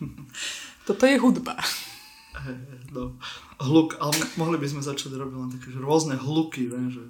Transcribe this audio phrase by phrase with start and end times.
[0.88, 1.56] Toto je hudba.
[2.90, 3.14] No,
[3.60, 7.04] hluk, ale mohli by sme začať robiť len také že rôzne hluky, ne, že,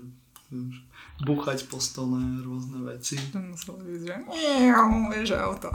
[1.23, 3.15] buchať po stole, rôzne veci.
[3.33, 4.15] Muselo byť, že
[5.15, 5.69] vieš, auto.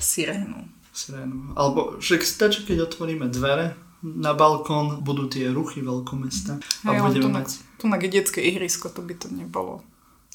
[0.00, 0.64] Sirénu.
[0.96, 1.52] Sirénu.
[1.52, 7.08] Alebo však stačí, keď otvoríme dvere na balkón, budú tie ruchy veľkomesta a Hej, ale
[7.12, 7.48] budeme mať...
[7.76, 9.84] tu na detské ihrisko, to by to nebolo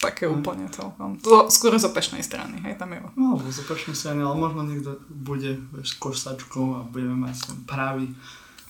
[0.02, 1.22] také úplne celkom.
[1.22, 3.00] To skôr z opešnej strany, hej, tam je.
[3.14, 7.58] No, z opačnej strany, ale možno niekto bude vieš, s košsačkou a budeme mať ten
[7.70, 8.10] pravý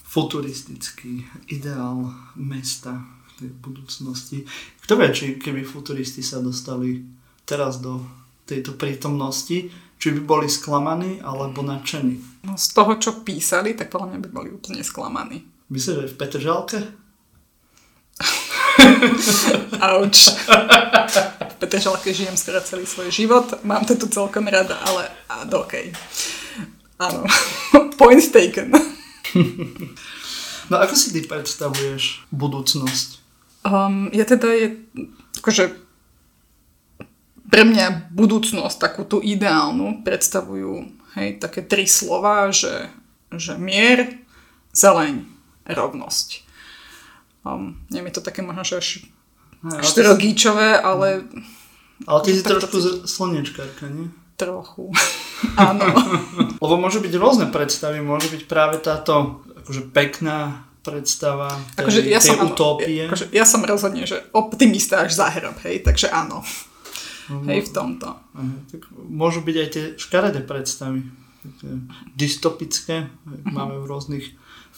[0.03, 4.43] futuristický ideál mesta v tej budúcnosti.
[4.83, 6.99] Kto vie, či keby futuristi sa dostali
[7.47, 8.03] teraz do
[8.43, 12.43] tejto prítomnosti, či by boli sklamaní alebo nadšení.
[12.43, 15.47] No, z toho, čo písali, tak podľa mňa by boli úplne sklamaní.
[15.71, 16.79] Myslíš, že v Petržalke?
[19.91, 20.35] Auč.
[21.59, 23.47] Petržalke žijem skoro celý svoj život.
[23.63, 25.93] Mám to tu celkom rada, ale a, okej.
[27.01, 27.25] Áno.
[27.99, 28.71] Point taken.
[30.71, 33.19] No ako si ty predstavuješ budúcnosť?
[33.67, 34.79] Um, ja teda je,
[35.43, 35.75] akože
[37.51, 40.87] pre mňa budúcnosť, takú tú ideálnu, predstavujú
[41.19, 42.87] hej, také tri slova, že,
[43.35, 44.23] že mier,
[44.71, 45.27] zeleň,
[45.67, 46.47] rovnosť.
[47.41, 48.87] Um, nie je to také možno, že až,
[49.65, 49.89] Hej, až
[50.81, 51.25] ale
[52.05, 54.09] ale ty si Tak to trošku z- slnečkárka, nie?
[54.41, 54.89] trochu.
[55.69, 55.85] Áno.
[56.57, 62.17] Lebo môžu byť rôzne predstavy, môže byť práve táto akože pekná predstava tej, Akože ja
[62.17, 63.05] tej som, utópie.
[63.05, 66.41] Akože ja som rozhodne, že optimista až za hrob, hej, takže áno.
[67.29, 67.45] Mhm.
[67.53, 68.17] Hej, v tomto.
[68.17, 71.05] Aha, tak môžu byť aj tie škaredé predstavy.
[71.41, 71.69] Také
[72.17, 73.09] dystopické,
[73.45, 74.25] máme v rôznych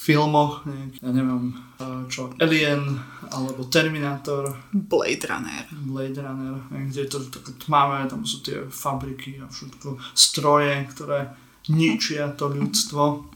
[0.03, 2.99] filmoch, nejak, ja neviem, eh, čo, Alien,
[3.31, 5.65] alebo Terminator, Blade Runner.
[5.87, 11.31] Blade Runner, kde je to také tmavé, tam sú tie fabriky a všetko, stroje, ktoré
[11.71, 13.31] ničia to ľudstvo.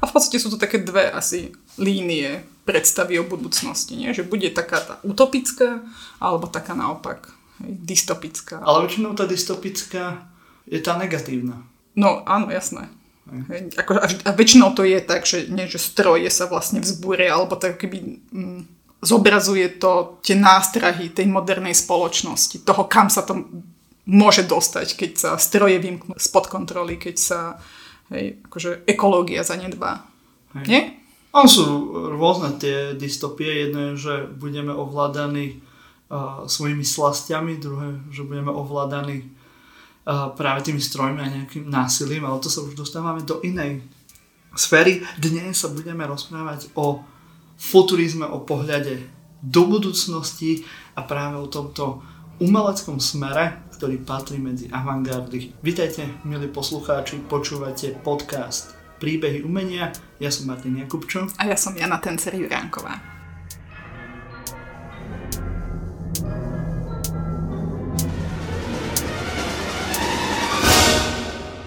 [0.00, 4.12] A v podstate sú to také dve asi línie predstavy o budúcnosti, nie?
[4.12, 5.80] Že bude taká tá utopická,
[6.20, 7.32] alebo taká naopak
[7.64, 8.60] hej, dystopická.
[8.60, 10.28] Ale väčšinou tá dystopická
[10.68, 11.64] je tá negatívna.
[11.96, 12.92] No áno, jasné.
[13.80, 17.56] Ako, a, a väčšinou to je tak, že, nie, že stroje sa vlastne vzbúria, alebo
[17.56, 18.60] tak keby mm,
[19.00, 23.48] zobrazuje to tie nástrahy tej modernej spoločnosti, toho, kam sa to
[24.04, 27.40] môže dostať, keď sa stroje vymknú spod kontroly, keď sa
[28.12, 30.04] hej, akože ekológia zanedbá.
[30.60, 30.66] Hej.
[30.68, 30.82] Nie?
[31.34, 31.64] On sú
[32.14, 33.66] rôzne tie dystopie.
[33.66, 35.58] Jedno je, že budeme ovládaní
[36.06, 39.26] uh, svojimi slastiami, druhé, že budeme ovládaní
[40.06, 43.80] práve tými strojmi a nejakým násilím, ale to sa už dostávame do inej
[44.52, 45.00] sféry.
[45.16, 47.00] Dnes sa budeme rozprávať o
[47.56, 49.00] futurizme, o pohľade
[49.40, 50.64] do budúcnosti
[50.96, 52.04] a práve o tomto
[52.40, 55.60] umeleckom smere, ktorý patrí medzi avantgardy.
[55.62, 59.92] Vítajte, milí poslucháči, počúvate podcast Príbehy umenia.
[60.22, 61.28] Ja som Martin Jakubčo.
[61.36, 62.34] A ja som Jana Tencer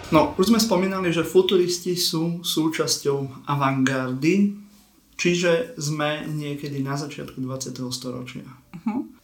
[0.08, 4.56] No, už sme spomínali, že futuristi sú súčasťou avantgardy,
[5.20, 7.76] čiže sme niekedy na začiatku 20.
[7.92, 8.48] storočia.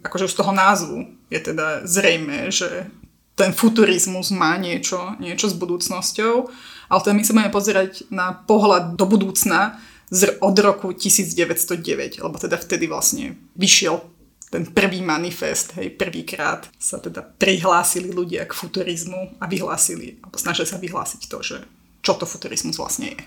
[0.03, 2.91] akože z toho názvu je teda zrejme, že
[3.33, 6.33] ten futurizmus má niečo, niečo s budúcnosťou,
[6.91, 9.79] ale teda my sa budeme pozerať na pohľad do budúcna
[10.13, 14.12] z, od roku 1909, lebo teda vtedy vlastne vyšiel
[14.53, 20.69] ten prvý manifest, hej, prvýkrát sa teda prihlásili ľudia k futurizmu a vyhlásili, alebo snažili
[20.69, 21.57] sa vyhlásiť to, že
[22.05, 23.21] čo to futurizmus vlastne je.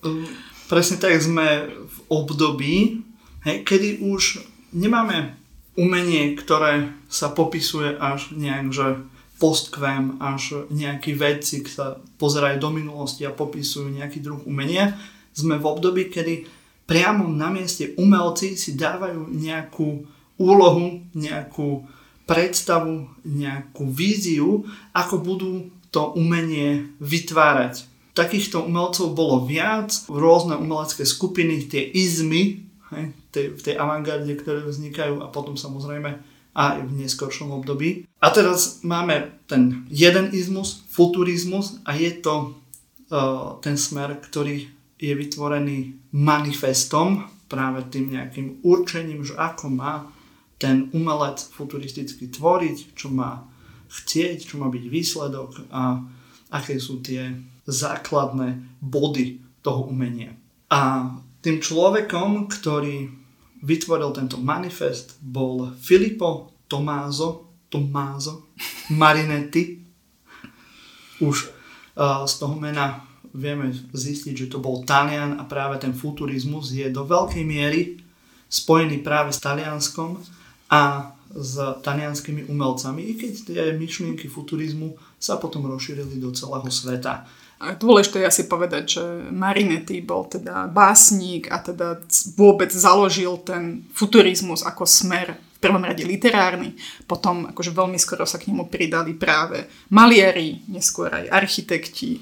[0.00, 0.24] Um,
[0.72, 3.04] Presne tak sme v období,
[3.44, 4.40] hej, kedy už
[4.72, 5.36] nemáme
[5.76, 9.04] umenie, ktoré sa popisuje až nejak, že
[9.36, 14.96] postkvem, až nejakí vedci sa pozerajú do minulosti a popisujú nejaký druh umenia.
[15.36, 16.48] Sme v období, kedy
[16.88, 20.08] priamo na mieste umelci si dávajú nejakú
[20.42, 21.86] úlohu, nejakú
[22.26, 25.52] predstavu, nejakú víziu, ako budú
[25.94, 27.86] to umenie vytvárať.
[28.12, 34.66] Takýchto umelcov bolo viac, rôzne umelecké skupiny, tie izmy, hej, tej, v tej avantgarde, ktoré
[34.68, 36.20] vznikajú a potom samozrejme
[36.52, 38.04] aj v neskoršom období.
[38.20, 42.52] A teraz máme ten jeden izmus, futurizmus a je to
[43.08, 44.68] uh, ten smer, ktorý
[45.00, 50.08] je vytvorený manifestom, práve tým nejakým určením, že ako má
[50.62, 53.42] ten umelec futuristicky tvoriť, čo má
[53.90, 55.98] chcieť, čo má byť výsledok a
[56.54, 57.34] aké sú tie
[57.66, 60.30] základné body toho umenia.
[60.70, 61.10] A
[61.42, 63.10] tým človekom, ktorý
[63.66, 68.54] vytvoril tento manifest, bol Filippo Tomaso, Tomaso
[68.94, 69.82] Marinetti.
[71.22, 71.36] Už
[71.98, 77.04] z toho mena vieme zistiť, že to bol Talian a práve ten futurizmus je do
[77.04, 78.00] veľkej miery
[78.52, 80.20] spojený práve s Talianskom
[80.72, 87.24] a s talianskými umelcami, i keď tie myšlienky futurizmu sa potom rozšírili do celého sveta.
[87.62, 92.02] A dôležité je asi povedať, že Marinetti bol teda básnik a teda
[92.34, 96.74] vôbec založil ten futurizmus ako smer v prvom rade literárny.
[97.06, 99.62] Potom akože veľmi skoro sa k nemu pridali práve
[99.94, 102.18] maliari, neskôr aj architekti,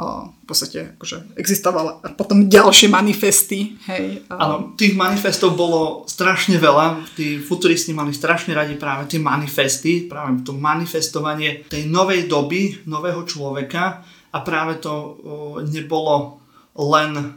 [0.00, 3.76] v podstate akože existovala a potom ďalšie manifesty.
[3.84, 7.04] Hej, Áno, tých manifestov bolo strašne veľa.
[7.12, 13.28] Tí futuristi mali strašne radi práve tie manifesty, práve to manifestovanie tej novej doby, nového
[13.28, 14.00] človeka
[14.32, 15.20] a práve to
[15.68, 16.40] nebolo
[16.80, 17.36] len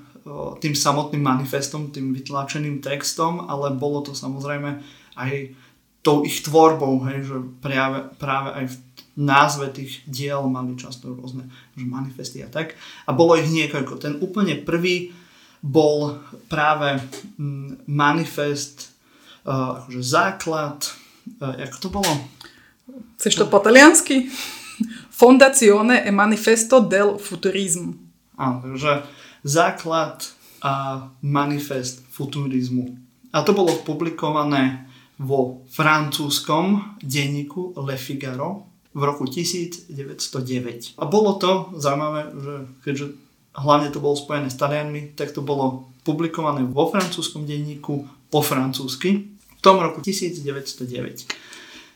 [0.63, 4.79] tým samotným manifestom, tým vytlačeným textom, ale bolo to samozrejme
[5.19, 5.31] aj
[6.03, 8.75] tou ich tvorbou, hej, že práve, práve aj v
[9.13, 12.73] názve tých diel mali často rôzne manifesty a tak.
[13.05, 14.01] A bolo ich niekoľko.
[14.01, 15.13] Ten úplne prvý
[15.63, 16.19] bol
[16.51, 16.99] práve
[17.39, 18.91] mm, manifest,
[19.47, 20.77] uh, akože základ,
[21.39, 22.13] uh, ako to bolo?
[23.21, 24.27] Chceš to po taliansky?
[25.23, 27.95] Fondazione e manifesto del futurismo.
[28.35, 29.05] Áno, takže
[29.45, 30.25] základ
[30.63, 32.97] a manifest futurizmu.
[33.31, 34.89] A to bolo publikované
[35.21, 40.97] vo francúzskom denníku Le Figaro v roku 1909.
[41.01, 42.53] A bolo to zaujímavé, že
[42.85, 43.05] keďže
[43.57, 49.33] hlavne to bolo spojené s Talianmi, tak to bolo publikované vo francúzskom denníku po francúzsky
[49.33, 50.45] v tom roku 1909.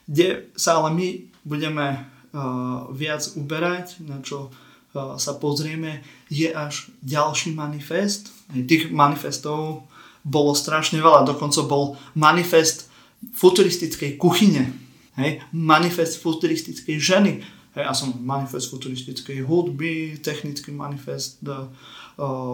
[0.07, 1.07] Kde sa ale my
[1.43, 8.31] budeme uh, viac uberať, na čo uh, sa pozrieme, je až ďalší manifest.
[8.53, 9.85] Tých manifestov
[10.23, 12.87] bolo strašne veľa, dokonca bol manifest
[13.33, 14.86] futuristickej kuchyne,
[15.17, 17.41] Hej, manifest futuristickej ženy.
[17.73, 21.73] Hej, ja som manifest futuristickej hudby, technický manifest uh,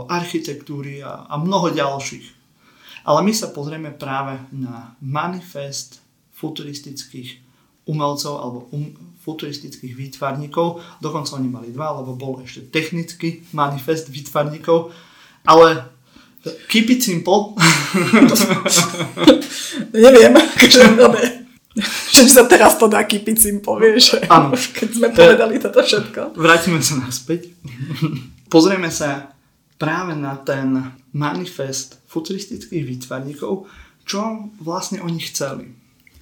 [0.08, 2.24] architektúry a, a mnoho ďalších.
[3.04, 6.00] Ale my sa pozrieme práve na manifest
[6.40, 7.44] futuristických
[7.84, 10.80] umelcov alebo um, futuristických výtvarníkov.
[11.04, 14.96] Dokonca oni mali dva, lebo bol ešte technický manifest výtvarníkov.
[15.44, 15.92] Ale
[16.72, 17.60] keep it simple.
[19.92, 20.32] Neviem,
[21.04, 21.43] dobre
[22.16, 24.54] že sa teraz to dá kypiť simple, vieš, Áno.
[24.54, 26.38] keď sme povedali toto všetko.
[26.38, 27.50] Vrátime sa naspäť.
[28.54, 29.34] Pozrieme sa
[29.82, 33.66] práve na ten manifest futuristických výtvarníkov,
[34.06, 35.74] čo vlastne oni chceli.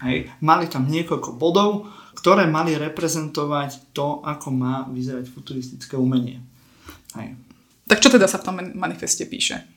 [0.01, 0.31] Hej.
[0.41, 6.39] Mali tam niekoľko bodov, ktoré mali reprezentovať to, ako má vyzerať futuristické umenie.
[7.19, 7.35] Hej.
[7.91, 9.67] Tak čo teda sa v tom manifeste píše?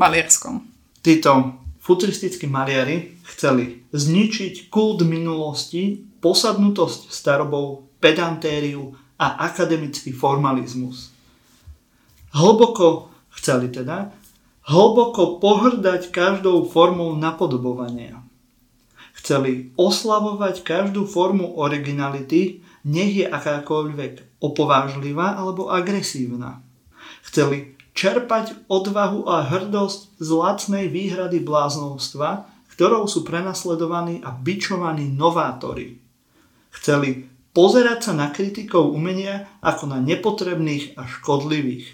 [0.00, 0.64] Malierskom.
[1.04, 11.10] Títo futuristickí maliari chceli zničiť kult minulosti, posadnutosť starobou, pedantériu a akademický formalizmus.
[12.32, 14.14] Hlboko chceli teda
[14.70, 18.22] hlboko pohrdať každou formou napodobovania.
[19.18, 26.62] Chceli oslavovať každú formu originality, nech je akákoľvek opovážlivá alebo agresívna.
[27.22, 36.00] Chceli čerpať odvahu a hrdosť z lacnej výhrady bláznovstva, ktorou sú prenasledovaní a bičovaní novátori.
[36.72, 41.86] Chceli pozerať sa na kritikov umenia ako na nepotrebných a škodlivých.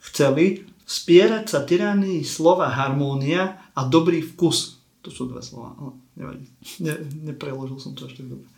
[0.00, 4.80] Chceli spierať sa tyranii slova harmónia a dobrý vkus.
[5.04, 6.46] To sú dve slova, ale nevadí.
[6.80, 6.94] Ne,
[7.30, 8.48] nepreložil som to ešte dobre.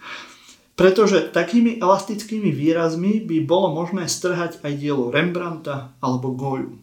[0.79, 6.79] Pretože takými elastickými výrazmi by bolo možné strhať aj dielo Rembrandta alebo Goju.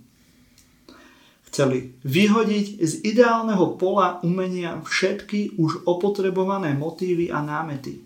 [1.48, 8.04] Chceli vyhodiť z ideálneho pola umenia všetky už opotrebované motívy a námety.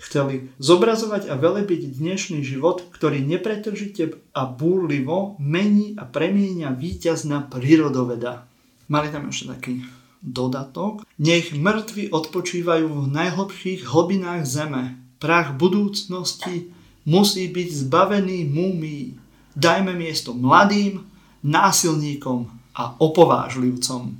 [0.00, 8.48] Chceli zobrazovať a velebiť dnešný život, ktorý nepretržite a búrlivo mení a premienia víťazná prírodoveda.
[8.88, 9.84] Mali tam ešte taký
[10.22, 11.04] dodatok.
[11.20, 14.96] Nech mŕtvi odpočívajú v najhlbších hlbinách zeme.
[15.16, 16.70] Prach budúcnosti
[17.08, 19.16] musí byť zbavený múmií.
[19.56, 21.00] Dajme miesto mladým,
[21.40, 24.18] násilníkom a opovážlivcom.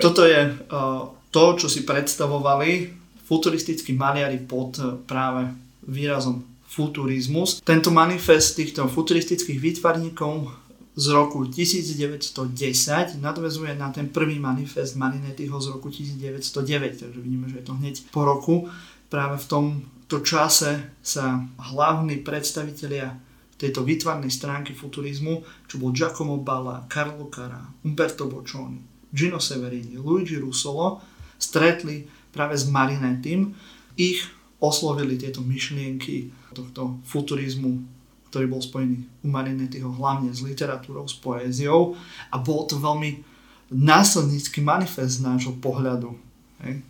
[0.00, 2.92] Toto je uh, to, čo si predstavovali
[3.28, 5.52] futuristickí maliari pod uh, práve
[5.84, 7.64] výrazom futurizmus.
[7.64, 10.52] Tento manifest týchto futuristických výtvarníkov
[10.98, 17.62] z roku 1910 nadvezuje na ten prvý manifest Marinettiho z roku 1909, takže vidíme, že
[17.62, 18.66] je to hneď po roku.
[19.06, 23.14] Práve v tomto čase sa hlavní predstavitelia
[23.54, 28.82] tejto výtvarnej stránky futurizmu, čo bol Giacomo Balla, Carlo Cara, Umberto Boccioni,
[29.14, 30.98] Gino Severini, Luigi Russolo,
[31.38, 33.54] stretli práve s Marinettim.
[33.94, 34.26] Ich
[34.58, 37.97] oslovili tieto myšlienky tohto futurizmu
[38.28, 41.96] ktorý bol spojený u Marinetyho hlavne s literatúrou, s poéziou
[42.28, 43.24] a bol to veľmi
[43.72, 46.16] násilnícky manifest z nášho pohľadu.
[46.64, 46.80] Hej.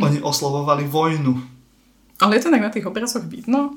[0.00, 1.36] Oni oslovovali vojnu.
[2.20, 3.76] Ale je to tak na tých obrazoch vidno?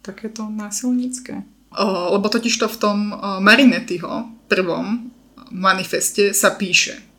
[0.00, 1.44] Takéto násilnícke?
[1.72, 1.84] O,
[2.16, 2.98] lebo totiž to v tom
[3.40, 5.12] Marinetyho prvom
[5.52, 7.11] manifeste sa píše.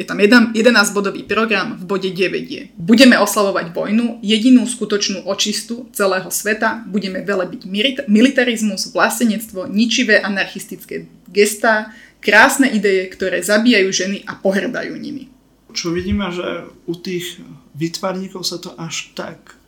[0.00, 0.16] Je tam
[0.56, 7.20] 11-bodový program, v bode 9 je Budeme oslavovať vojnu, jedinú skutočnú očistu celého sveta, budeme
[7.20, 7.68] velebiť
[8.08, 11.92] militarizmus, vlastenectvo, ničivé anarchistické gestá,
[12.24, 15.28] krásne ideje, ktoré zabíjajú ženy a pohrdajú nimi.
[15.76, 17.44] Čo vidíme, že u tých
[17.76, 19.60] vytvarníkov sa to až tak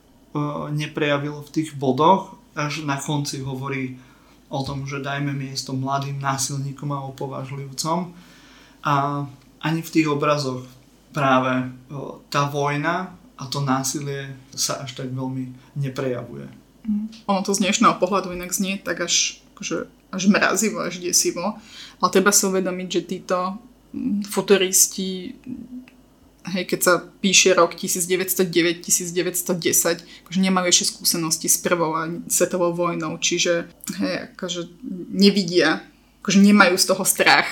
[0.73, 4.01] neprejavilo v tých bodoch, až na konci hovorí
[4.49, 8.11] o tom, že dajme miesto mladým násilníkom a opovažlivcom.
[8.81, 9.23] A
[9.61, 10.65] ani v tých obrazoch
[11.13, 11.69] práve
[12.33, 16.47] tá vojna a to násilie sa až tak veľmi neprejavuje.
[16.85, 17.09] Mm.
[17.29, 21.57] Ono to z dnešného pohľadu inak znie tak až, akože, až mrazivo, až desivo,
[22.01, 23.57] ale treba si uvedomiť, že títo
[23.93, 25.35] mm, futuristi
[26.49, 33.21] hej, keď sa píše rok 1909-1910, akože nemajú ešte skúsenosti s prvou a svetovou vojnou,
[33.21, 33.69] čiže
[34.01, 34.73] hej, akože
[35.13, 35.85] nevidia,
[36.25, 37.45] akože nemajú z toho strach.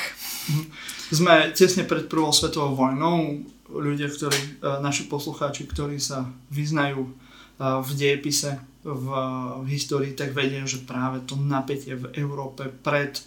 [1.10, 3.42] Sme tesne pred prvou svetovou vojnou.
[3.70, 4.50] Ľudia, ktorí, e,
[4.82, 7.12] naši poslucháči, ktorí sa vyznajú e,
[7.58, 9.06] v dejepise, v,
[9.62, 13.26] v histórii, tak vedia, že práve to napätie v Európe pred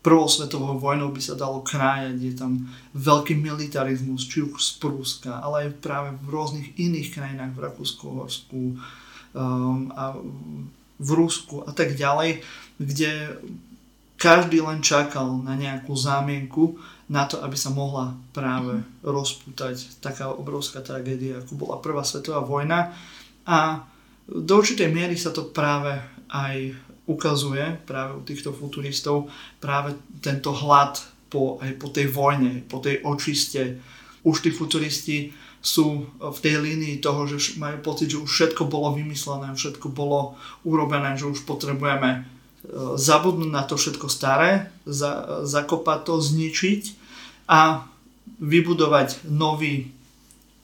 [0.00, 2.16] prvou svetovou vojnou by sa dalo krájať.
[2.16, 2.64] Je tam
[2.96, 8.04] veľký militarizmus, či už z Prúska, ale aj práve v rôznych iných krajinách, v Rakúsku,
[8.08, 8.60] Horsku
[9.36, 10.16] um, a
[10.98, 12.40] v Rusku a tak ďalej,
[12.80, 13.36] kde
[14.18, 16.74] každý len čakal na nejakú zámienku,
[17.08, 22.92] na to, aby sa mohla práve rozputať taká obrovská tragédia, ako bola Prvá svetová vojna.
[23.48, 23.88] A
[24.28, 25.96] do určitej miery sa to práve
[26.28, 26.76] aj
[27.08, 29.32] ukazuje práve u týchto futuristov
[29.64, 31.00] práve tento hlad
[31.32, 33.80] po, aj po tej vojne, po tej očiste.
[34.28, 35.32] Už tí futuristi
[35.64, 40.36] sú v tej línii toho, že majú pocit, že už všetko bolo vymyslené, všetko bolo
[40.62, 42.20] urobené, že už potrebujeme e,
[42.94, 46.82] zabudnúť na to všetko staré, za, zakopať to, zničiť
[47.48, 47.88] a
[48.38, 49.90] vybudovať nový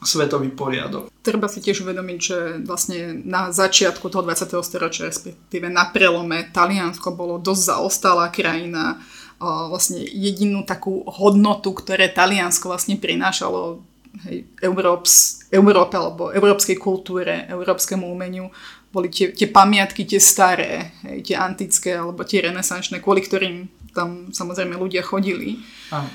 [0.05, 1.09] svetový poriadok.
[1.25, 2.39] Treba si tiež uvedomiť, že
[2.69, 4.53] vlastne na začiatku toho 20.
[4.61, 9.01] storočia, respektíve na prelome, Taliansko bolo dosť zaostalá krajina.
[9.41, 13.81] Vlastne jedinú takú hodnotu, ktoré Taliansko vlastne prinášalo
[14.29, 18.53] hej, Európs, Európe alebo európskej kultúre, európskemu umeniu,
[18.93, 24.35] boli tie, tie pamiatky, tie staré, hej, tie antické alebo tie renesančné, kvôli ktorým tam
[24.35, 25.63] samozrejme ľudia chodili.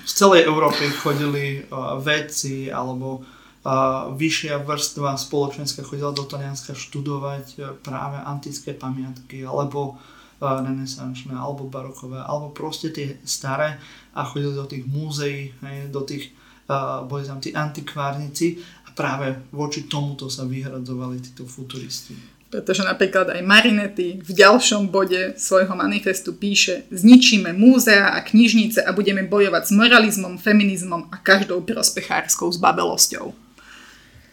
[0.04, 7.46] Z celej Európy chodili uh, vedci alebo uh, vyššia vrstva spoločenská chodila do Talianska študovať
[7.56, 13.80] uh, práve antické pamiatky alebo uh, renesančné, alebo barokové, alebo proste tie staré
[14.12, 16.36] a chodili do tých múzeí, hej, do tých,
[16.68, 22.39] uh, boli tam tí antikvárnici a práve voči tomuto sa vyhradzovali títo futuristi.
[22.50, 28.90] Pretože napríklad aj Marinetti v ďalšom bode svojho manifestu píše Zničíme múzea a knižnice a
[28.90, 33.50] budeme bojovať s moralizmom, feminizmom a každou prospechárskou zbabelosťou.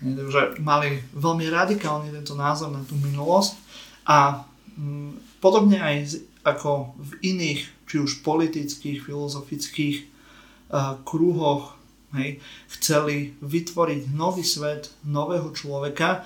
[0.00, 3.52] Takže mali veľmi radikálny tento názor na tú minulosť
[4.08, 4.49] a
[4.80, 9.96] mm, podobne aj ako v iných, či už politických, filozofických
[10.73, 11.76] uh, kruhoch,
[12.16, 12.38] hej,
[12.78, 16.25] chceli vytvoriť nový svet, nového človeka,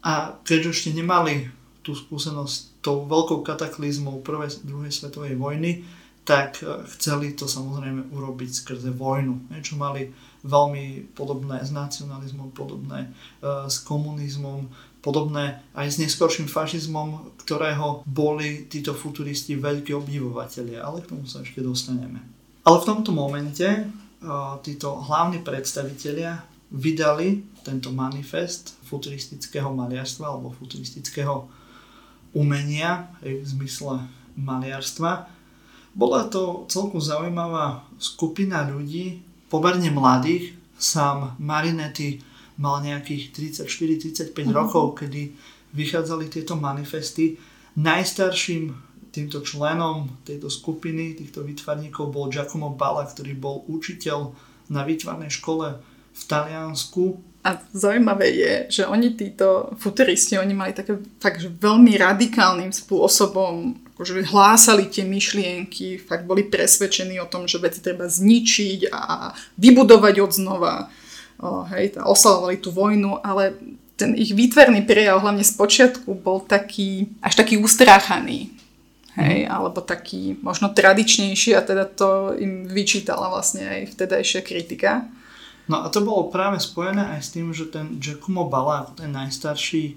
[0.00, 1.48] a keďže ešte nemali
[1.80, 5.84] tú skúsenosť tou veľkou kataklizmou prvej, druhej svetovej vojny,
[6.24, 9.52] tak e, chceli to samozrejme urobiť skrze vojnu.
[9.52, 13.12] Niečo mali veľmi podobné s nacionalizmom, podobné
[13.44, 14.72] uh, s komunizmom,
[15.04, 21.44] podobné aj s neskorším fašizmom, ktorého boli títo futuristi veľkí obdivovateľia, ale k tomu sa
[21.44, 22.24] ešte dostaneme.
[22.64, 26.40] Ale v tomto momente uh, títo hlavní predstavitelia
[26.72, 31.46] vydali tento manifest futuristického maliarstva alebo futuristického
[32.34, 35.30] umenia v zmysle maliarstva.
[35.94, 40.58] Bola to celkom zaujímavá skupina ľudí, pomerne mladých.
[40.80, 42.24] Sám Marinetti
[42.56, 44.54] mal nejakých 34-35 mm-hmm.
[44.54, 45.34] rokov, kedy
[45.76, 47.36] vychádzali tieto manifesty.
[47.76, 48.72] Najstarším
[49.10, 54.32] týmto členom tejto skupiny, týchto vytvarníkov bol Giacomo Balla, ktorý bol učiteľ
[54.70, 55.82] na výtvarnej škole
[56.14, 57.29] v Taliansku.
[57.40, 63.80] A zaujímavé je, že oni títo futuristi, oni mali také fakt, že veľmi radikálnym spôsobom
[63.96, 70.14] akože hlásali tie myšlienky, fakt boli presvedčení o tom, že veci treba zničiť a vybudovať
[70.20, 70.74] od znova.
[71.40, 73.56] O, hej, oslavovali tú vojnu, ale
[73.96, 78.52] ten ich výtvarný prejav, hlavne z počiatku, bol taký, až taký ustráchaný.
[79.20, 79.52] Hej, mm.
[79.52, 85.04] alebo taký možno tradičnejší a teda to im vyčítala vlastne aj vtedajšia kritika.
[85.70, 89.84] No a to bolo práve spojené aj s tým, že ten Giacomo Balla, ten najstarší
[89.86, 89.94] e,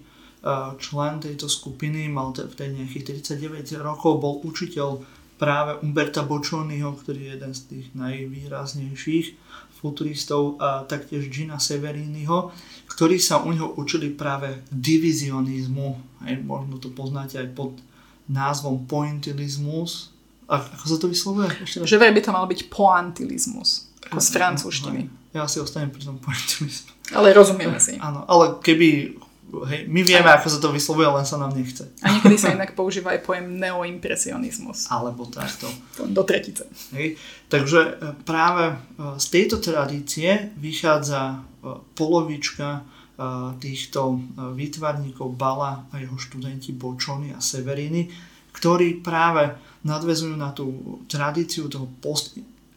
[0.78, 5.02] člen tejto skupiny, mal v tej nejakých 39 rokov, bol učiteľ
[5.42, 9.28] práve Umberta Boccioniho, ktorý je jeden z tých najvýraznejších
[9.82, 12.54] futuristov a taktiež Gina Severiniho,
[12.94, 16.22] ktorí sa u neho učili práve divizionizmu.
[16.22, 17.82] Aj, možno to poznáte aj pod
[18.30, 20.14] názvom pointilizmus.
[20.46, 21.50] A, ako sa to vyslovuje?
[21.66, 23.90] Ešte Že by to mal byť pointilizmus.
[24.06, 25.23] Ako z francúzštiny.
[25.34, 26.94] Ja si ostanem pri tom pointilizmu.
[27.18, 27.98] Ale rozumieme si.
[27.98, 29.18] Áno, ale keby
[29.62, 31.86] hej, my vieme, ako sa to vyslovuje, len sa nám nechce.
[32.02, 34.88] A niekedy sa inak používa aj pojem neoimpresionizmus.
[34.96, 35.70] Alebo takto.
[36.10, 36.66] Do tretice.
[36.98, 37.22] Hej.
[37.54, 37.92] Takže e,
[38.26, 38.76] práve e,
[39.22, 41.38] z tejto tradície vychádza e,
[41.94, 42.90] polovička
[43.62, 44.18] týchto
[44.58, 48.10] výtvarníkov Bala a jeho študenti Bočony a Severiny,
[48.58, 49.54] ktorí práve
[49.86, 52.34] nadvezujú na tú tradíciu toho post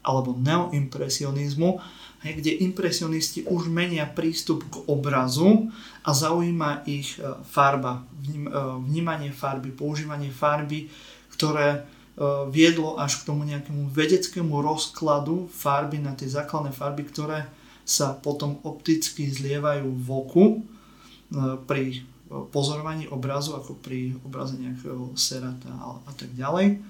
[0.07, 1.83] alebo neoimpresionizmu,
[2.23, 5.71] kde impresionisti už menia prístup k obrazu
[6.03, 8.49] a zaujíma ich e, farba, e,
[8.83, 10.91] vnímanie farby, používanie farby,
[11.31, 11.81] ktoré e,
[12.51, 17.47] viedlo až k tomu nejakému vedeckému rozkladu farby na tie základné farby, ktoré
[17.87, 20.45] sa potom opticky zlievajú v oku
[21.71, 22.03] pri
[22.51, 25.71] pozorovaní obrazu, ako pri obraze nejakého serata
[26.03, 26.83] a tak ďalej.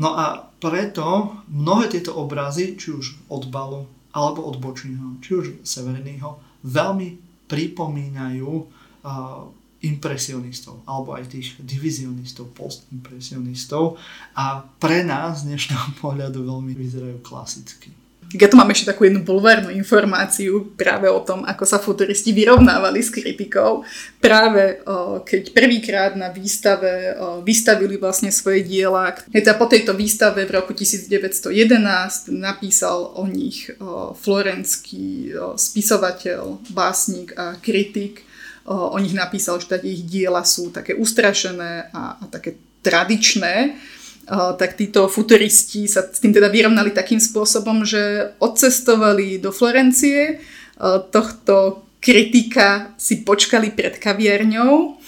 [0.00, 5.46] No a preto mnohé tieto obrazy, či už od Balu alebo od Bočího, či už
[5.64, 7.08] Severinyho, veľmi
[7.48, 8.64] pripomínajú uh,
[9.82, 13.98] impresionistov, alebo aj tých divizionistov, postimpresionistov
[14.38, 17.90] a pre nás z dnešného pohľadu veľmi vyzerajú klasicky.
[18.32, 23.04] Ja tu mám ešte takú jednu bulvárnu informáciu práve o tom, ako sa futuristi vyrovnávali
[23.04, 23.84] s kritikou.
[24.24, 24.80] Práve
[25.28, 27.12] keď prvýkrát na výstave
[27.44, 29.12] vystavili vlastne svoje diela.
[29.28, 31.52] Teda po tejto výstave v roku 1911
[32.32, 33.68] napísal o nich
[34.16, 38.24] florenský spisovateľ, básnik a kritik.
[38.62, 43.74] O, o nich napísal, že ich diela sú také ustrašené a, a také tradičné
[44.30, 50.38] tak títo futuristi sa s tým teda vyrovnali takým spôsobom, že odcestovali do Florencie,
[51.10, 54.98] tohto kritika si počkali pred kaviarňou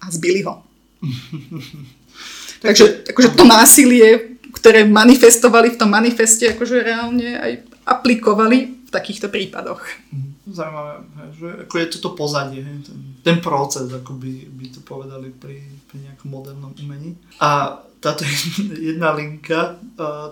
[0.00, 0.60] a zbili ho.
[2.64, 7.52] Takže akože to násilie, ktoré manifestovali v tom manifeste, akože reálne aj
[7.84, 9.82] aplikovali takýchto prípadoch.
[10.14, 10.30] Mhm.
[10.54, 10.92] Zaujímavé,
[11.34, 12.78] že ako je toto pozadie, ten,
[13.26, 15.58] ten proces, ako by, by to povedali pri,
[15.90, 17.18] pri nejakom modernom umení.
[17.42, 18.22] A táto
[18.94, 19.74] jedna linka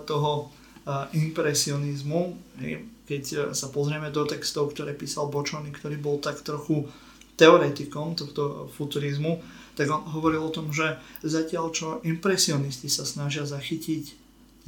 [0.07, 0.53] toho
[1.15, 2.35] impresionizmu,
[3.03, 6.87] keď uh, sa pozrieme do textov, ktoré písal Bočony, ktorý bol tak trochu
[7.35, 9.41] teoretikom tohto futurizmu,
[9.73, 14.13] tak on hovoril o tom, že zatiaľ čo impresionisti sa snažia zachytiť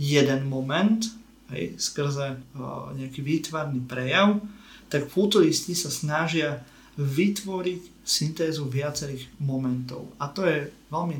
[0.01, 1.05] jeden moment,
[1.53, 4.41] hej, skrze uh, nejaký výtvarný prejav,
[4.89, 6.63] tak futuristi sa snažia
[6.95, 10.07] vytvoriť syntézu viacerých momentov.
[10.21, 11.19] A to je veľmi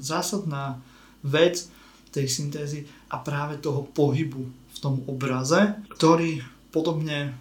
[0.00, 0.80] zásadná
[1.20, 1.68] vec
[2.10, 6.40] tej syntézy a práve toho pohybu v tom obraze, ktorý
[6.72, 7.32] podobne e,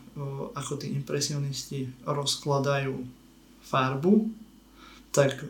[0.54, 2.99] ako tí impresionisti rozkladajú
[3.63, 4.13] farbu,
[5.10, 5.45] tak e,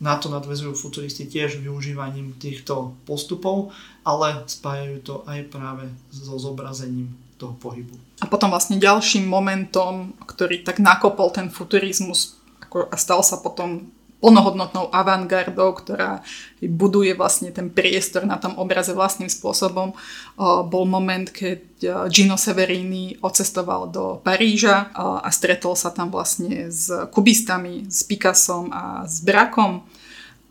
[0.00, 3.72] na to nadvezujú futuristi tiež využívaním týchto postupov,
[4.04, 7.96] ale spájajú to aj práve so zobrazením toho pohybu.
[8.22, 12.38] A potom vlastne ďalším momentom, ktorý tak nakopol ten futurizmus
[12.72, 13.90] a stal sa potom
[14.22, 16.22] plnohodnotnou avantgardou, ktorá
[16.62, 19.98] buduje vlastne ten priestor na tom obraze vlastným spôsobom.
[20.70, 21.60] Bol moment, keď
[22.06, 29.02] Gino Severini odcestoval do Paríža a stretol sa tam vlastne s kubistami, s Picassom a
[29.10, 29.82] s Brakom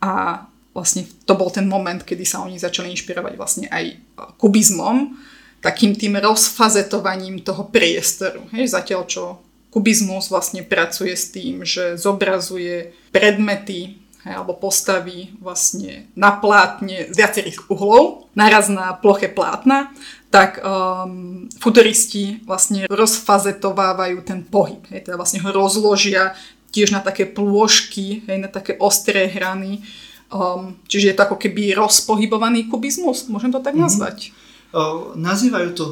[0.04, 0.44] a
[0.76, 3.96] vlastne to bol ten moment, kedy sa oni začali inšpirovať vlastne aj
[4.36, 5.16] kubizmom,
[5.64, 8.44] takým tým rozfazetovaním toho priestoru.
[8.52, 9.24] Hej, zatiaľ čo
[9.72, 17.16] kubizmus vlastne pracuje s tým, že zobrazuje predmety hej, alebo postavy vlastne na plátne z
[17.16, 19.90] viacerých uhlov, naraz na ploche plátna,
[20.32, 24.84] tak um, futuristi vlastne rozfazetovávajú ten pohyb.
[24.92, 26.36] Hej, teda vlastne ho rozložia
[26.72, 29.84] tiež na také plôžky, hej, na také ostré hrany.
[30.32, 33.84] Um, čiže je to ako keby rozpohybovaný kubizmus, môžem to tak mhm.
[33.88, 34.32] nazvať.
[34.32, 34.40] Mm-hmm.
[34.72, 35.88] Uh, nazývajú to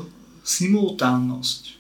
[0.47, 1.78] simultánnosť.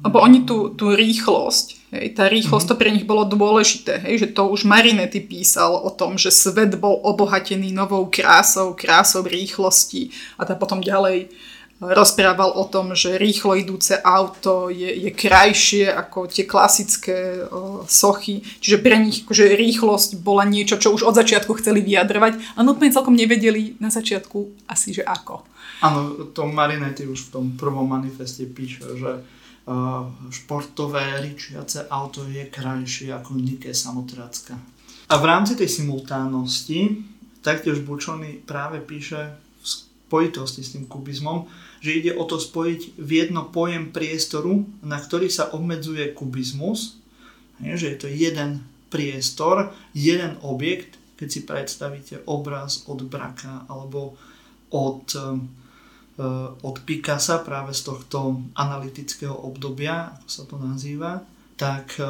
[0.00, 2.78] Lebo oni tú, tú rýchlosť, hej, tá rýchlosť mm-hmm.
[2.78, 6.76] to pre nich bolo dôležité, hej, že to už Marinetti písal o tom, že svet
[6.80, 11.28] bol obohatený novou krásou, krásou rýchlosti a tá potom ďalej
[11.80, 18.44] rozprával o tom, že rýchlo idúce auto je, je krajšie ako tie klasické uh, sochy.
[18.60, 22.92] Čiže pre nich akože rýchlosť bola niečo, čo už od začiatku chceli vyjadrovať a nutne
[22.92, 25.40] celkom nevedeli na začiatku asi, že ako.
[25.80, 29.24] Áno, to Marinetti už v tom prvom manifeste píše, že
[30.30, 34.56] športové ričiace auto je krajšie ako Nike Samotracka.
[35.10, 37.02] A v rámci tej simultánnosti
[37.42, 43.10] taktiež Bučony práve píše v spojitosti s tým kubizmom, že ide o to spojiť v
[43.10, 47.00] jedno pojem priestoru, na ktorý sa obmedzuje kubizmus,
[47.60, 54.16] že je to jeden priestor, jeden objekt, keď si predstavíte obraz od Braka alebo
[54.72, 55.04] od,
[56.60, 61.24] od Picasa práve z tohto analytického obdobia, ako sa to nazýva,
[61.60, 62.08] tak eh,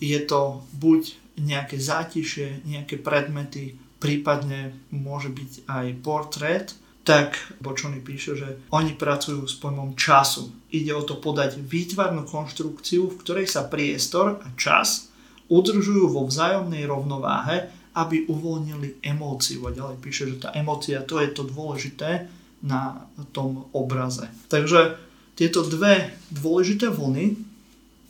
[0.00, 1.02] je to buď
[1.40, 6.66] nejaké zátišie, nejaké predmety, prípadne môže byť aj portrét,
[7.00, 7.32] tak
[7.64, 10.52] Bočony píše, že oni pracujú s pojmom času.
[10.68, 15.08] Ide o to podať výtvarnú konštrukciu, v ktorej sa priestor a čas
[15.48, 19.64] udržujú vo vzájomnej rovnováhe, aby uvoľnili emóciu.
[19.66, 22.28] A ďalej píše, že tá emócia to je to dôležité
[22.60, 24.28] na tom obraze.
[24.52, 25.00] Takže
[25.36, 27.36] tieto dve dôležité vlny,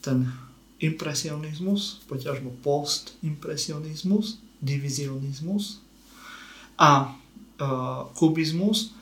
[0.02, 0.26] ten
[0.80, 5.78] impresionizmus, poťažmo postimpresionizmus, divizionizmus
[6.80, 7.12] a
[7.60, 8.96] uh, kubizmus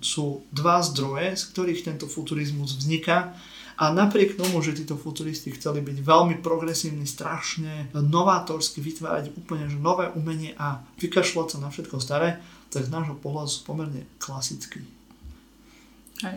[0.00, 3.36] sú dva zdroje, z ktorých tento futurizmus vzniká
[3.74, 9.82] a napriek tomu, že títo futuristi chceli byť veľmi progresívni, strašne novátorsky, vytvárať úplne že
[9.82, 12.38] nové umenie a vykašľať sa na všetko staré,
[12.70, 14.93] tak z nášho pohľadu sú pomerne klasickí.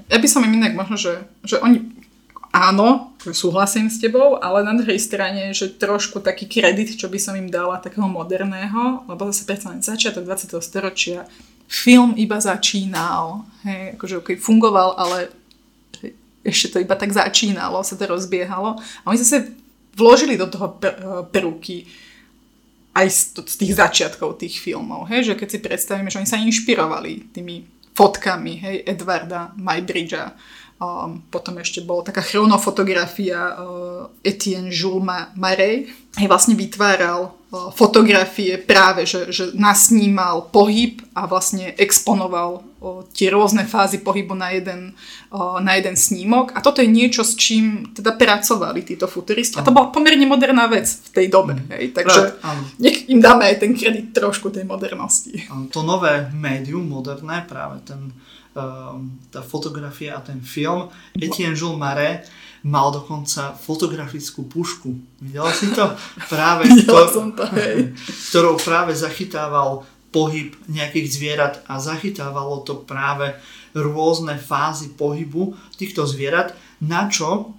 [0.07, 1.83] Ja by som im inak možno, že, že oni
[2.51, 7.35] áno, súhlasím s tebou, ale na druhej strane, že trošku taký kredit, čo by som
[7.35, 10.57] im dala takého moderného, lebo zase predsa len začiatok 20.
[10.63, 11.27] storočia,
[11.67, 15.29] film iba začínal, hej, akože okay, fungoval, ale
[16.47, 19.51] ešte to iba tak začínalo, sa to rozbiehalo a oni zase
[19.99, 20.79] vložili do toho
[21.27, 21.83] peruky
[22.95, 26.39] aj z, z tých začiatkov tých filmov, hej, že keď si predstavíme, že oni sa
[26.39, 30.37] inšpirovali tými fotkami, hej, Edwarda Maybridgea,
[30.77, 35.01] Um, potom ešte bola taká chronofotografia uh, Etienne Jules
[35.33, 35.89] Marais.
[36.21, 42.61] Hej, vlastne vytváral uh, fotografie práve, že, že nasnímal pohyb a vlastne exponoval
[43.13, 44.93] tie rôzne fázy pohybu na jeden,
[45.61, 46.53] na jeden snímok.
[46.53, 49.57] A toto je niečo, s čím teda pracovali títo futuristi.
[49.57, 51.57] A to bola pomerne moderná vec v tej dobe.
[51.57, 51.67] Mm.
[51.73, 52.21] Hej, takže
[52.77, 55.49] nech im dáme aj ten kredit trošku tej modernosti.
[55.73, 58.13] To nové médium moderné, práve ten
[58.57, 60.89] Ehm, tá fotografia a ten film.
[61.13, 62.25] Etienne Jules Marais
[62.65, 64.97] mal dokonca fotografickú pušku.
[65.21, 65.93] Videl si to?
[66.25, 67.93] Práve to, som to, hej.
[68.33, 73.35] ktorou práve zachytával pohyb nejakých zvierat a zachytávalo to práve
[73.75, 77.53] rôzne fázy pohybu týchto zvierat, na čo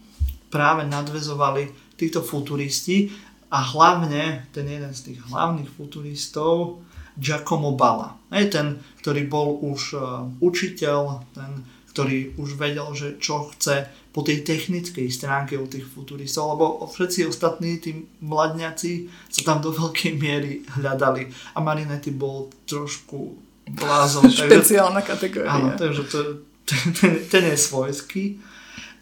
[0.48, 3.12] práve nadvezovali títo futuristi
[3.52, 6.80] a hlavne ten jeden z tých hlavných futuristov
[7.18, 8.14] Giacomo Balla.
[8.30, 8.66] Hej, ten,
[9.02, 11.66] ktorý bol už uh, učiteľ, ten,
[11.98, 17.26] ktorý už vedel, že čo chce po tej technickej stránke u tých futuristov, lebo všetci
[17.26, 21.26] ostatní, tí mladňaci, sa tam do veľkej miery hľadali.
[21.26, 23.34] A Marinetti bol trošku
[23.66, 24.30] blázon.
[24.46, 25.50] Špeciálna kategória.
[25.50, 26.18] Áno, takže to,
[26.70, 28.38] ten, ten je svojský.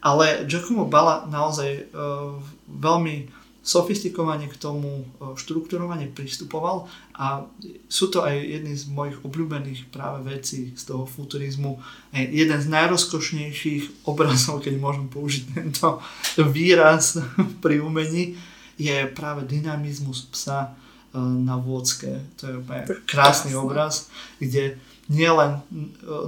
[0.01, 2.33] Ale Giacomo Balla naozaj uh,
[2.65, 3.29] veľmi
[3.67, 6.87] sofistikovane k tomu e, štrukturovane pristupoval
[7.19, 7.43] a
[7.91, 11.75] sú to aj jedny z mojich obľúbených práve vecí z toho futurizmu.
[12.15, 15.99] Jeden z najrozkošnejších obrazov, keď môžem použiť tento
[16.39, 17.19] výraz
[17.63, 18.39] pri umení,
[18.79, 20.71] je práve dynamizmus psa
[21.11, 22.39] e, na vôdzke.
[22.39, 24.07] To je úplne krásny obraz,
[24.39, 24.79] kde
[25.11, 25.61] nielen e,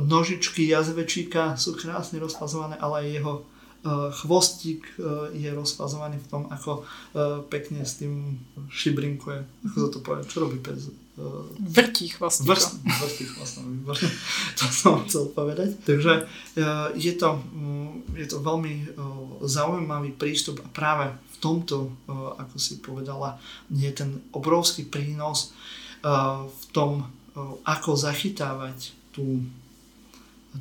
[0.04, 3.59] nožičky jazvečíka sú krásne rozfazované, ale aj jeho Eh,
[4.12, 5.04] chvostík eh,
[5.40, 8.36] je rozfazovaný v tom, ako eh, pekne s tým
[8.68, 9.40] šibrinkuje.
[9.72, 10.92] Ako to poviem, čo robí pes?
[11.60, 12.56] Vrtí chvostíkom.
[12.88, 13.84] vrtí chvostom,
[14.60, 15.76] To som chcel povedať.
[15.84, 16.24] Takže
[16.96, 18.96] je to, mm, je to veľmi
[19.44, 21.92] zaujímavý prístup a práve v tomto,
[22.40, 23.36] ako si povedala,
[23.68, 25.52] je ten obrovský prínos
[26.48, 27.04] v tom,
[27.68, 29.44] ako zachytávať tú,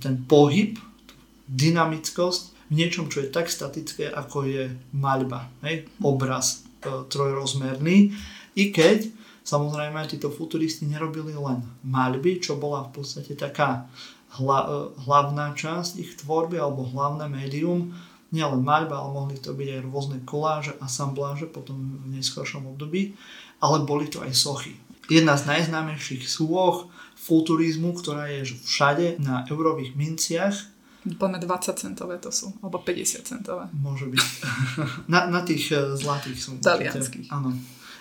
[0.03, 0.75] ten pohyb,
[1.07, 1.15] tú
[1.47, 5.89] dynamickosť v niečom, čo je tak statické, ako je maľba, hej?
[6.05, 8.13] obraz e, trojrozmerný.
[8.55, 9.09] I keď
[9.45, 13.89] samozrejme títo futuristi nerobili len maľby, čo bola v podstate taká
[14.37, 14.69] hla, e,
[15.09, 17.97] hlavná časť ich tvorby alebo hlavné médium,
[18.29, 23.17] nielen maľba, ale mohli to byť aj rôzne koláže, asambláže potom v neskôršom období,
[23.65, 24.77] ale boli to aj sochy.
[25.09, 30.57] Jedna z najznámejších súloh futurizmu, ktorá je všade na eurových minciach,
[31.07, 33.71] Poďme 20 centové to sú, alebo 50 centové.
[33.71, 34.25] Môže byť.
[35.13, 36.59] na, na tých uh, zlatých som.
[36.59, 37.31] Talianských.
[37.31, 37.55] Áno.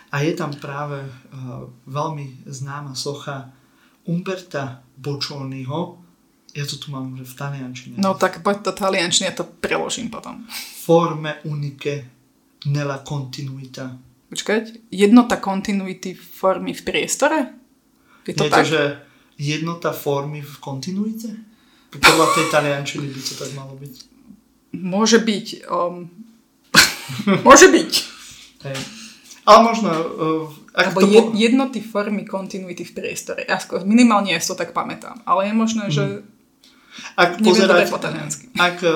[0.10, 3.54] A je tam práve uh, veľmi známa socha
[4.08, 6.00] Umberta Boccioniho.
[6.58, 7.94] Ja to tu mám že v taliančine.
[8.02, 10.48] No tak poď to taliančine, ja to preložím potom.
[10.82, 12.18] Forme uniche
[12.66, 13.94] nella continuità.
[14.28, 17.40] Počkať, jednota kontinuity formy v priestore?
[18.28, 18.66] Je to Nie, tak?
[18.68, 18.82] že
[19.40, 21.32] jednota formy v kontinuite?
[21.92, 23.94] Podľa tej taliančiny by to tak malo byť.
[24.76, 25.48] Môže byť.
[25.72, 26.12] Um...
[27.48, 27.92] Môže byť.
[28.68, 28.78] Hej.
[29.48, 29.90] Ale možno...
[29.90, 31.08] Uh, ak Alebo to...
[31.08, 33.48] je, jednoty formy kontinuity v priestore.
[33.48, 35.24] Ja skôr, minimálne ja to tak pamätám.
[35.24, 35.94] Ale je možné, mm.
[35.96, 36.04] že
[37.14, 37.94] ak pozerať,
[38.58, 38.92] ak uh,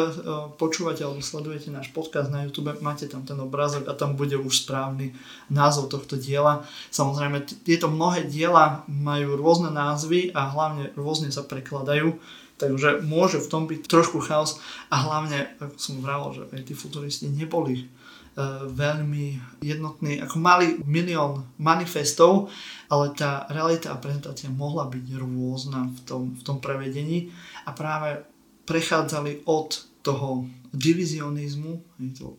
[0.58, 4.66] počúvate alebo sledujete náš podcast na YouTube, máte tam ten obrázok a tam bude už
[4.66, 5.14] správny
[5.54, 6.66] názov tohto diela.
[6.90, 12.18] Samozrejme, tieto mnohé diela majú rôzne názvy a hlavne rôzne sa prekladajú.
[12.62, 14.62] Takže môže v tom byť trošku chaos
[14.94, 17.90] a hlavne, ako som vravel, že aj tí futuristi neboli
[18.38, 22.54] uh, veľmi jednotní, ako mali milión manifestov,
[22.86, 27.34] ale tá realita a prezentácia mohla byť rôzna v tom, v tom prevedení
[27.66, 28.22] a práve
[28.70, 31.82] prechádzali od toho divizionizmu,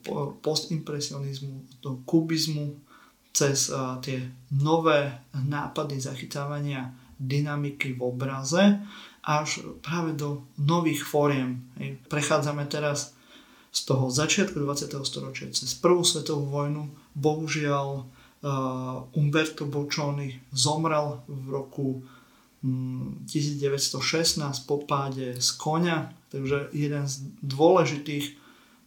[0.07, 2.79] toho postimpresionizmu, toho kubizmu,
[3.35, 4.23] cez uh, tie
[4.55, 8.83] nové nápady zachytávania dynamiky v obraze
[9.23, 11.63] až práve do nových fóriem.
[12.11, 13.15] Prechádzame teraz
[13.73, 14.91] z toho začiatku 20.
[15.07, 16.91] storočia cez prvú svetovú vojnu.
[17.15, 21.87] Bohužiaľ uh, Umberto Boccioni zomrel v roku
[22.61, 28.43] um, 1916 po páde z konia, takže jeden z dôležitých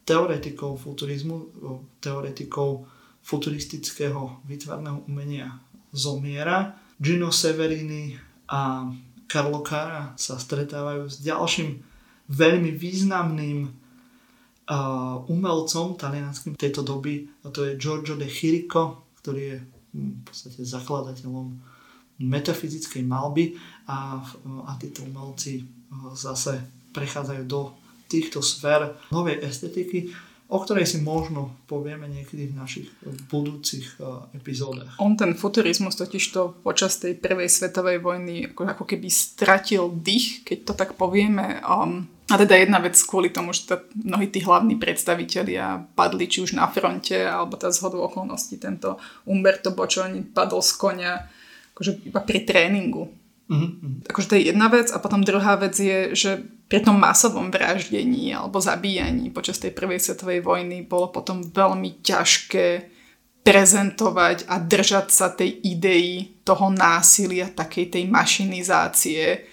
[0.06, 1.50] teoretikov futurizmu,
[1.98, 2.86] teoretikov
[3.26, 5.58] futuristického výtvarného umenia
[5.90, 6.78] zomiera.
[6.96, 8.14] Gino Severini
[8.46, 8.90] a
[9.26, 11.82] Karlo Cara sa stretávajú s ďalším
[12.30, 19.58] veľmi významným uh, umelcom talianským tejto doby a to je Giorgio de Chirico, ktorý je
[19.94, 21.46] hm, v podstate zakladateľom
[22.16, 23.58] metafyzickej malby.
[23.86, 24.18] A,
[24.66, 25.62] a títo umelci
[26.16, 26.58] zase
[26.96, 30.14] prechádzajú do týchto sfér novej estetiky
[30.46, 32.88] o ktorej si možno povieme niekedy v našich
[33.26, 34.94] budúcich uh, epizódach.
[35.02, 40.46] On ten futurizmus totiž to počas tej prvej svetovej vojny ako, ako keby stratil dých,
[40.46, 41.58] keď to tak povieme.
[41.66, 46.42] Um, a teda jedna vec kvôli tomu, že tá, mnohí tí hlavní predstavitelia padli či
[46.42, 48.58] už na fronte, alebo tá zhodu okolností.
[48.58, 51.12] Tento Umberto Boccioni padol z konia
[51.74, 53.10] akože iba pri tréningu.
[53.46, 54.10] Mm-hmm.
[54.10, 58.34] Akože to je jedna vec a potom druhá vec je, že pri tom masovom vraždení
[58.34, 62.96] alebo zabíjaní počas tej prvej svetovej vojny bolo potom veľmi ťažké
[63.46, 69.46] prezentovať a držať sa tej idei toho násilia, takej tej mašinizácie.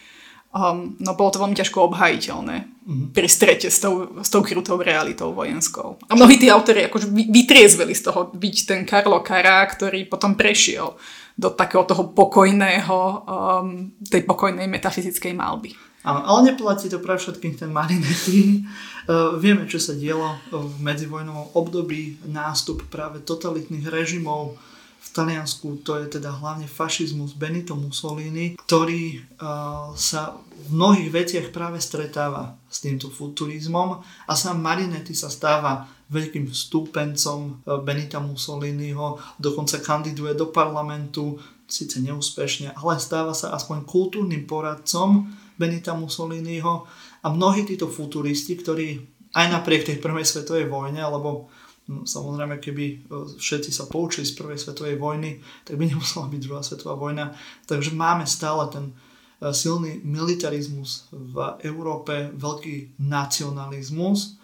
[0.50, 3.08] Um, no bolo to veľmi ťažko obhajiteľné mm-hmm.
[3.14, 6.02] pri strete s tou, s tou krutou realitou vojenskou.
[6.10, 10.98] A mnohí tí autori akože vytriezveli z toho byť ten Karlo Kará, ktorý potom prešiel
[11.38, 15.93] do takého toho pokojného, um, tej pokojnej metafyzickej malby.
[16.04, 18.68] Áno, ale neplatí to pre všetkým ten Marinetti.
[19.08, 24.60] Uh, vieme, čo sa dielo v medzivojnovom období, nástup práve totalitných režimov
[25.04, 31.48] v Taliansku, to je teda hlavne fašizmus Benito Mussolini, ktorý uh, sa v mnohých veciach
[31.52, 39.20] práve stretáva s týmto futurizmom a sám Marinetti sa stáva veľkým stúpencom eh, Benita Mussoliniho,
[39.42, 41.36] dokonca kandiduje do parlamentu,
[41.68, 45.26] síce neúspešne, ale stáva sa aspoň kultúrnym poradcom
[45.64, 46.84] Benita Mussoliniho
[47.24, 49.00] a mnohí títo futuristi, ktorí
[49.32, 51.48] aj napriek tej prvej svetovej vojne, alebo
[51.88, 53.00] no, samozrejme keby eh,
[53.40, 57.32] všetci sa poučili z prvej svetovej vojny, tak by nemusela byť druhá svetová vojna.
[57.64, 64.44] Takže máme stále ten eh, silný militarizmus v Európe, veľký nacionalizmus,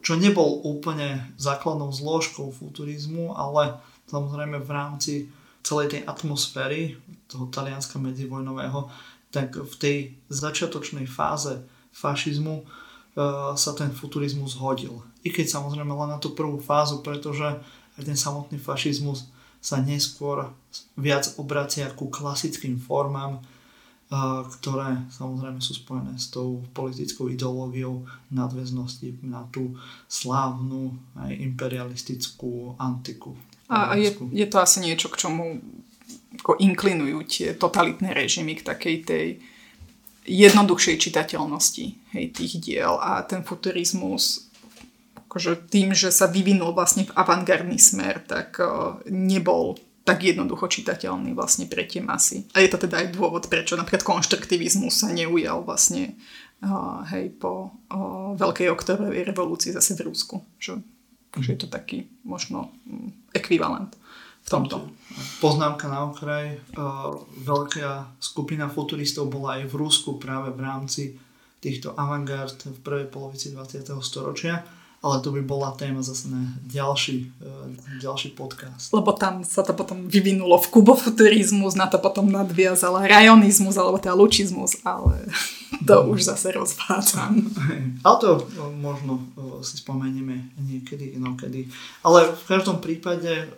[0.00, 3.76] čo nebol úplne základnou zložkou futurizmu, ale
[4.08, 5.14] samozrejme v rámci
[5.60, 6.96] celej tej atmosféry
[7.28, 8.88] toho talianska medzivojnového,
[9.36, 9.96] tak v tej
[10.32, 11.60] začiatočnej fáze
[11.92, 12.64] fašizmu
[13.52, 15.04] sa ten futurizmus hodil.
[15.24, 17.60] I keď samozrejme len na tú prvú fázu, pretože
[18.00, 19.28] aj ten samotný fašizmus
[19.60, 20.52] sa neskôr
[20.96, 23.44] viac obracia ku klasickým formám,
[24.60, 29.74] ktoré samozrejme sú spojené s tou politickou ideológiou nadväznosti na tú
[30.06, 33.34] slávnu aj imperialistickú antiku.
[33.66, 35.58] A je, je to asi niečo, k čomu
[36.40, 39.26] ako inklinujú tie totalitné režimy k takej tej
[40.26, 44.50] jednoduchšej čitateľnosti hej, tých diel a ten futurizmus
[45.26, 51.34] akože tým, že sa vyvinul vlastne v avantgardný smer, tak uh, nebol tak jednoducho čitateľný
[51.34, 52.46] vlastne pre tie masy.
[52.54, 56.14] A je to teda aj dôvod, prečo napríklad konštruktivizmus sa neujal vlastne
[57.10, 57.74] hej, po
[58.38, 60.46] Veľkej oktobrovej revolúcii zase v Rusku.
[60.62, 60.78] Že,
[61.42, 63.98] že je to taký možno mm, ekvivalent
[64.46, 64.76] v tomto.
[65.42, 66.62] Poznámka na okraj.
[67.42, 71.02] Veľká skupina futuristov bola aj v Rusku práve v rámci
[71.58, 73.82] týchto avantgard v prvej polovici 20.
[73.98, 74.62] storočia
[75.06, 77.70] ale to by bola téma zase na ďalší, uh,
[78.02, 78.90] ďalší podcast.
[78.90, 84.18] Lebo tam sa to potom vyvinulo v kubofuturizmus, na to potom nadviazal rajonizmus, alebo teda
[84.18, 85.30] lučizmus, ale
[85.86, 86.10] to no.
[86.10, 87.38] už zase rozvádzam.
[88.02, 89.22] Ale to uh, možno
[89.62, 91.70] si spomenieme niekedy, inokedy.
[92.02, 93.52] Ale v každom prípade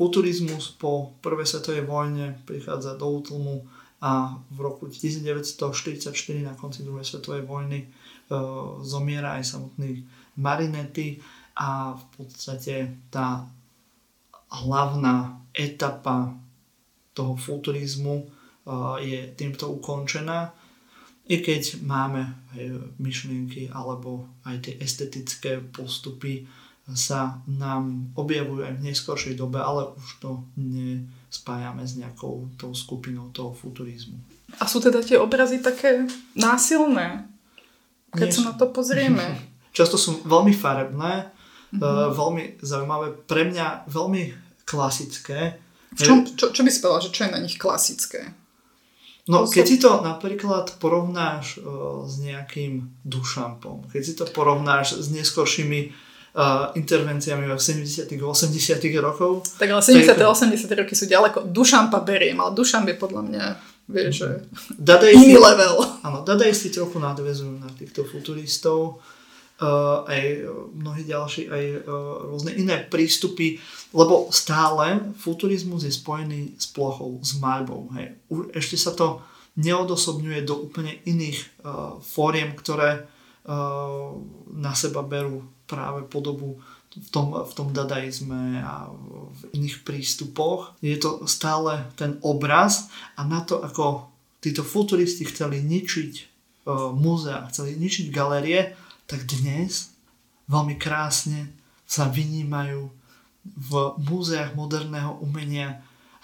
[0.00, 3.68] futurizmus po prvej svetovej vojne prichádza do útlmu
[4.00, 6.08] a v roku 1944
[6.40, 10.00] na konci druhej svetovej vojny uh, zomiera aj samotný
[10.40, 11.20] Marinety
[11.60, 13.44] a v podstate tá
[14.64, 16.32] hlavná etapa
[17.12, 18.40] toho futurizmu
[19.02, 20.54] je týmto ukončená.
[21.30, 22.26] I keď máme
[22.98, 26.42] myšlienky alebo aj tie estetické postupy
[26.94, 33.30] sa nám objavujú aj v neskoršej dobe, ale už to nespájame s nejakou tou skupinou
[33.30, 34.18] toho futurizmu.
[34.58, 37.30] A sú teda tie obrazy také násilné,
[38.10, 39.22] keď Nie sa na to pozrieme?
[39.78, 41.30] Často sú veľmi farebné,
[41.70, 42.10] mm-hmm.
[42.10, 44.22] veľmi zaujímavé, pre mňa veľmi
[44.66, 45.62] klasické.
[45.94, 48.34] Čo, čo, čo by si povedal, že čo je na nich klasické?
[49.30, 55.06] No, keď si to napríklad porovnáš uh, s nejakým dušampom, keď si to porovnáš s
[55.14, 59.46] neskoršími uh, intervenciami v 70 80 rokov.
[59.58, 61.48] Tak ale 70 a 80 roky sú ďaleko.
[61.50, 63.44] Dušampa beriem, ale dušamp je podľa mňa
[63.90, 64.28] vieš, že
[65.10, 65.82] iný level.
[66.06, 69.02] Áno, dadaisti trochu nadvezujú na týchto futuristov
[69.60, 73.58] uh, aj mnohí ďalší, aj uh, rôzne iné prístupy,
[73.92, 77.90] lebo stále futurizmus je spojený s plochou, s maľbou.
[77.98, 78.16] Hej.
[78.56, 79.20] Ešte sa to
[79.58, 83.04] neodosobňuje do úplne iných uh, fóriem, ktoré
[84.50, 88.90] na seba berú práve podobu v tom, v tom dadaizme a
[89.30, 90.74] v iných prístupoch.
[90.82, 94.10] Je to stále ten obraz a na to, ako
[94.42, 96.12] títo futuristi chceli ničiť
[96.66, 98.74] uh, múzea, chceli ničiť galérie,
[99.06, 99.94] tak dnes
[100.50, 101.54] veľmi krásne
[101.86, 102.90] sa vynímajú
[103.44, 103.72] v
[104.02, 105.80] múzeách moderného umenia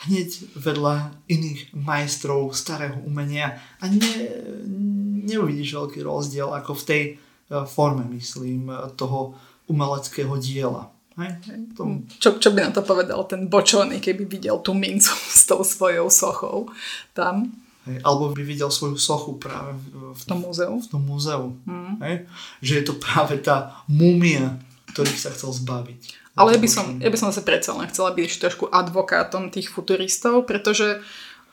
[0.07, 4.14] hneď vedľa iných majstrov starého umenia a ne,
[5.27, 7.14] neuvidíš veľký rozdiel ako v tej e,
[7.66, 9.35] forme, myslím, toho
[9.66, 10.95] umeleckého diela.
[11.16, 11.31] Hej?
[11.75, 12.05] Tom...
[12.21, 16.12] Čo, čo by na to povedal ten bočony, keby videl tú mincu s tou svojou
[16.12, 16.71] sochou
[17.16, 17.51] tam?
[17.87, 20.75] Hej, alebo by videl svoju sochu práve v, v tom múzeu.
[20.83, 21.55] V tom múzeu.
[21.64, 21.95] Mm.
[22.03, 22.16] Hej,
[22.59, 24.59] že je to práve tá múmia,
[24.90, 26.26] ktorých sa chcel zbaviť.
[26.37, 29.72] Ale ja by, som, ja by som zase predsa len chcela byť trošku advokátom tých
[29.72, 31.01] futuristov, pretože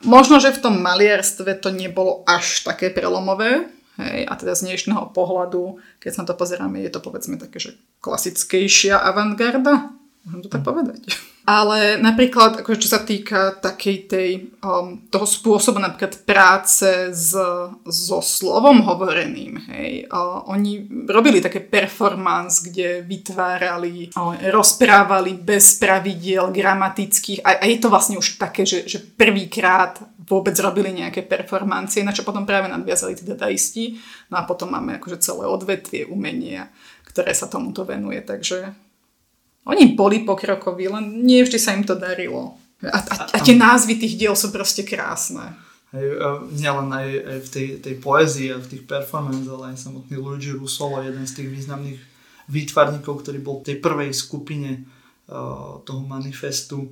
[0.04, 5.16] možno, že v tom maliarstve to nebolo až také prelomové, hej, a teda z dnešného
[5.16, 7.72] pohľadu, keď sa na to pozeráme, je to povedzme také, že
[8.04, 11.12] klasickejšia avantgarda, môžem to tak povedať.
[11.44, 14.30] Ale napríklad, akože čo sa týka takej tej,
[14.64, 17.36] um, toho spôsobu napríklad práce s,
[17.84, 26.48] so slovom hovoreným, hej, uh, oni robili také performance, kde vytvárali, uh, rozprávali bez pravidiel
[26.48, 32.08] gramatických a, a je to vlastne už také, že, že prvýkrát vôbec robili nejaké performancie,
[32.08, 34.00] na čo potom práve nadviazali tí dadaisti.
[34.32, 36.72] No a potom máme akože celé odvetvie umenia,
[37.04, 38.72] ktoré sa tomuto venuje, takže
[39.64, 42.60] oni boli pokrokoví, len nie vždy sa im to darilo.
[42.84, 45.56] A, a, a tie názvy tých diel sú proste krásne.
[45.96, 46.20] Hej,
[46.58, 50.52] nielen aj, aj v tej, tej poezii a v tých performance, ale aj samotný Luigi
[50.52, 52.02] Russolo, jeden z tých významných
[52.50, 56.92] výtvarníkov, ktorý bol v tej prvej skupine uh, toho manifestu,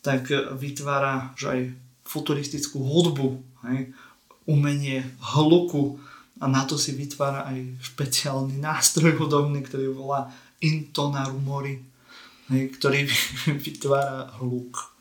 [0.00, 1.60] tak vytvára že aj
[2.06, 3.28] futuristickú hudbu,
[3.66, 3.90] hej,
[4.46, 5.02] umenie
[5.34, 5.98] hluku
[6.38, 10.30] a na to si vytvára aj špeciálny nástroj hudobný, ktorý volá
[10.62, 11.82] Intonaru Mori
[12.50, 13.06] ktorý
[13.66, 14.96] vytvára hluk.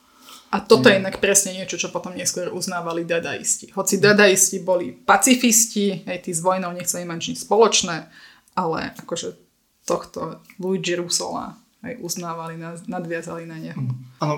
[0.56, 3.76] A toto je inak presne niečo, čo potom neskôr uznávali dadaisti.
[3.76, 8.08] Hoci dadaisti boli pacifisti, aj tí s vojnou nechceli mať nič spoločné,
[8.56, 9.36] ale akože
[9.84, 12.56] tohto Luigi Russola aj uznávali,
[12.88, 13.78] nadviazali na neho.
[13.78, 13.96] Mm.
[14.24, 14.36] Áno,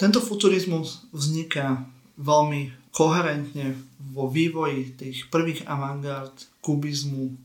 [0.00, 1.84] tento futurizmus vzniká
[2.18, 3.78] veľmi koherentne
[4.10, 6.34] vo vývoji tých prvých avantgard,
[6.64, 7.36] kubizmu,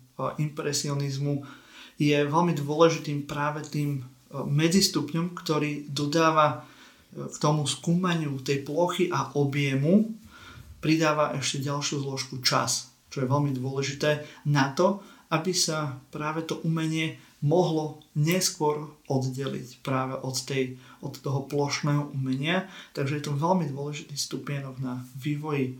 [0.41, 1.45] impresionizmu.
[2.01, 4.01] Je veľmi dôležitým práve tým
[4.41, 10.09] medzistupňom, ktorý dodáva e, k tomu skúmaniu tej plochy a objemu,
[10.81, 16.59] pridáva ešte ďalšiu zložku čas, čo je veľmi dôležité na to, aby sa práve to
[16.65, 22.71] umenie mohlo neskôr oddeliť práve od, tej, od toho plošného umenia.
[22.95, 25.73] Takže je to veľmi dôležitý stupienok na vývoji e,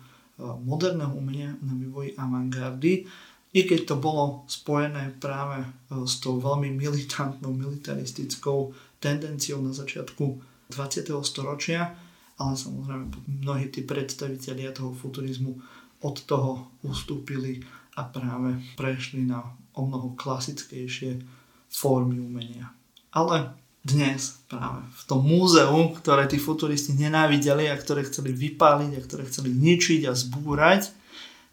[0.44, 3.10] moderného umenia, na vývoji avantgardy
[3.54, 5.68] I keď to bolo spojené práve e,
[6.10, 10.26] s tou veľmi militantnou, militaristickou tendenciou na začiatku
[10.74, 11.14] 20.
[11.22, 11.94] storočia,
[12.42, 13.14] ale samozrejme
[13.46, 15.54] mnohí tí predstavitelia toho futurizmu
[16.02, 17.62] od toho ustúpili
[17.94, 21.22] a práve prešli na o mnoho klasickejšie
[21.70, 22.74] formy umenia.
[23.14, 23.54] Ale
[23.86, 29.24] dnes práve v tom múzeu, ktoré tí futuristi nenávideli a ktoré chceli vypáliť a ktoré
[29.28, 30.90] chceli ničiť a zbúrať,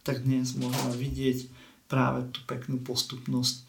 [0.07, 1.60] tak dnes môžeme vidieť
[1.91, 3.67] práve tú peknú postupnosť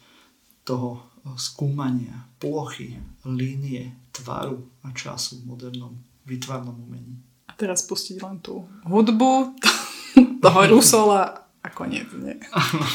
[0.62, 1.02] toho
[1.34, 7.18] skúmania plochy, línie, tvaru a času v modernom výtvarnom umení.
[7.50, 9.58] A teraz pustiť len tú hudbu
[10.44, 12.38] toho Rusola a koniec, nie?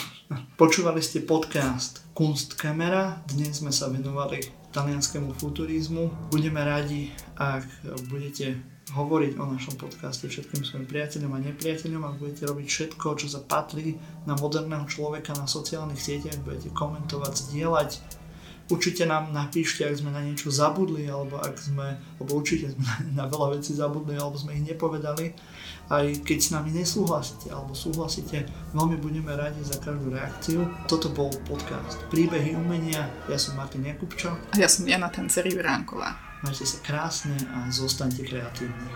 [0.59, 3.23] Počúvali ste podcast Kunstkamera.
[3.27, 4.43] Dnes sme sa venovali
[4.75, 6.31] talianskému futurizmu.
[6.31, 7.07] Budeme radi,
[7.39, 7.63] ak
[8.11, 8.59] budete
[8.95, 13.43] hovoriť o našom podcaste všetkým svojim priateľom a nepriateľom a budete robiť všetko, čo sa
[13.43, 17.91] patrí na moderného človeka na sociálnych sieťach, budete komentovať, zdieľať,
[18.67, 22.83] Určite nám napíšte, ak sme na niečo zabudli, alebo ak sme, alebo určite sme
[23.17, 25.31] na, veľa vecí zabudli, alebo sme ich nepovedali.
[25.87, 28.43] Aj keď s nami nesúhlasíte, alebo súhlasíte,
[28.75, 30.67] veľmi budeme radi za každú reakciu.
[30.83, 33.07] Toto bol podcast Príbehy umenia.
[33.31, 34.35] Ja som Martin Jakubčo.
[34.51, 36.26] A ja som Jana Tenceri Vránková.
[36.45, 38.89] Majte sa krásne a zostaňte kreatívni.